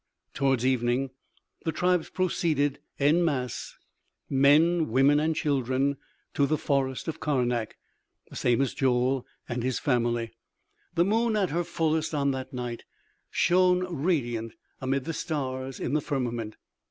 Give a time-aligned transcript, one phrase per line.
[0.33, 1.11] Towards evening
[1.63, 3.77] the tribes proceeded en masse
[4.31, 5.97] men, women and children
[6.33, 7.77] to the forest of Karnak,
[8.31, 10.31] the same as Joel and his family.
[10.95, 12.83] The moon, at her fullest on that night,
[13.29, 16.55] shone radiant amid the stars in the firmament.